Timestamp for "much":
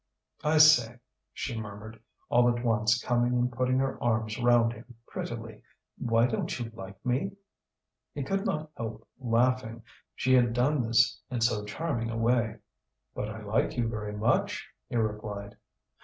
14.17-14.67